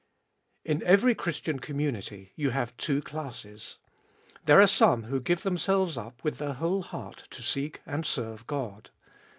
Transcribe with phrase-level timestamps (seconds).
[0.65, 3.77] IN every Christian community you have two classes.
[4.47, 8.47] There are some who give themselves up with their whole heart to seek and serve
[8.47, 8.89] God.